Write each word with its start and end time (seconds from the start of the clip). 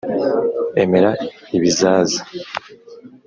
emera 0.83 1.11
ibizaza 1.55 2.21